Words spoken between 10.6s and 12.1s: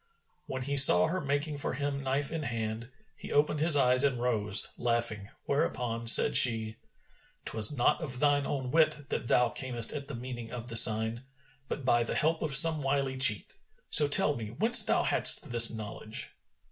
the sign, but by